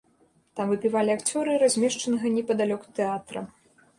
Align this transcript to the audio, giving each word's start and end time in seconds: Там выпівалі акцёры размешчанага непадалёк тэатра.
Там 0.59 0.71
выпівалі 0.71 1.11
акцёры 1.17 1.51
размешчанага 1.63 2.33
непадалёк 2.37 2.87
тэатра. 3.01 3.45